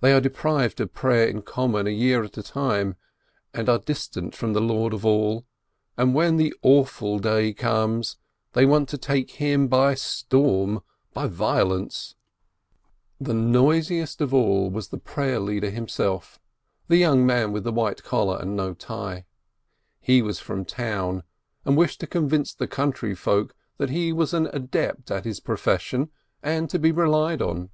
They 0.00 0.14
are 0.14 0.20
deprived 0.22 0.80
of 0.80 0.94
prayer 0.94 1.28
in 1.28 1.42
common 1.42 1.86
a 1.86 1.90
year 1.90 2.24
at 2.24 2.38
a 2.38 2.42
time, 2.42 2.96
and 3.52 3.68
are 3.68 3.78
distant 3.78 4.34
from 4.34 4.54
the 4.54 4.62
Lord 4.62 4.94
of 4.94 5.04
All, 5.04 5.44
and 5.94 6.14
when 6.14 6.38
the 6.38 6.54
Awful 6.62 7.18
Day 7.18 7.52
comes, 7.52 8.16
they 8.54 8.64
want 8.64 8.88
to 8.88 8.96
take 8.96 9.32
Him 9.32 9.68
by 9.68 9.92
storm, 9.94 10.80
by 11.12 11.26
violence. 11.26 12.14
The 13.20 13.32
COUNTRY 13.34 13.52
FOLK 13.52 13.52
555 13.52 13.98
noisiest 13.98 14.20
of 14.22 14.32
all 14.32 14.70
was 14.70 14.88
the 14.88 14.96
prayer 14.96 15.38
leader 15.38 15.68
himself, 15.68 16.40
the 16.86 16.96
young 16.96 17.26
man 17.26 17.52
with 17.52 17.64
the 17.64 17.70
white 17.70 18.02
collar 18.02 18.38
and 18.40 18.56
no 18.56 18.72
tie. 18.72 19.26
He 20.00 20.22
was 20.22 20.38
from 20.38 20.64
town, 20.64 21.24
and 21.66 21.76
wished 21.76 22.00
to 22.00 22.06
convince 22.06 22.54
the 22.54 22.66
country 22.66 23.14
folk 23.14 23.54
that 23.76 23.90
he 23.90 24.14
was 24.14 24.32
an 24.32 24.46
adept 24.50 25.10
at 25.10 25.26
his 25.26 25.40
profession 25.40 26.08
and 26.42 26.70
to 26.70 26.78
be 26.78 26.90
relied 26.90 27.42
on. 27.42 27.68